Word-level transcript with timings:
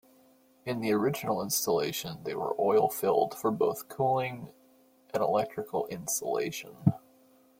In 0.65 0.81
the 0.81 0.91
original 0.93 1.43
installation 1.43 2.23
they 2.23 2.33
were 2.33 2.59
oil 2.59 2.89
filled 2.89 3.37
for 3.37 3.51
both 3.51 3.87
cooling 3.87 4.51
and 5.13 5.21
electrical 5.21 5.85
insulation. 5.91 6.75